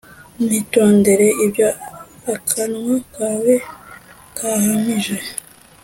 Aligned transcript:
nitondere 0.45 1.27
ibyo 1.45 1.67
akanwa 2.33 2.95
kawe 3.15 3.53
kahamije 4.37 5.17